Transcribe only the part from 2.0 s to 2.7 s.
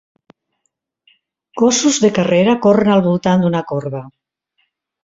de carrera